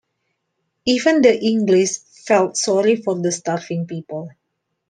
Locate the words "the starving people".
3.21-4.31